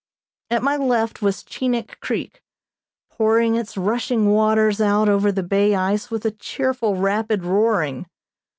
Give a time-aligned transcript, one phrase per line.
[0.49, 2.41] At my left was Chinik Creek,
[3.11, 8.07] pouring its rushing waters out over the bay ice with a cheerful, rapid roaring.